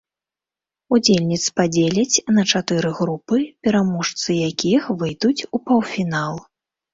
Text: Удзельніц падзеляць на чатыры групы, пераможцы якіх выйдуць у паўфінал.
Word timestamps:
Удзельніц 0.95 1.43
падзеляць 1.59 2.21
на 2.37 2.45
чатыры 2.53 2.89
групы, 3.01 3.37
пераможцы 3.67 4.29
якіх 4.49 4.89
выйдуць 5.03 5.47
у 5.55 5.63
паўфінал. 5.69 6.35